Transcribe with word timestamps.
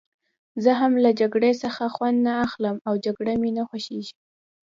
زه 0.63 0.71
هم 0.79 0.93
له 1.03 1.11
جګړې 1.19 1.51
څخه 1.63 1.83
خوند 1.95 2.17
نه 2.27 2.33
اخلم 2.45 2.77
او 2.87 2.93
جګړه 3.05 3.33
مې 3.41 3.51
نه 3.57 3.63
خوښېږي. 3.69 4.15